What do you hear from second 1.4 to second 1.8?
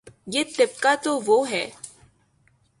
ہے۔